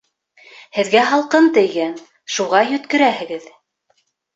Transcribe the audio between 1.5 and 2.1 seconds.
тейгән,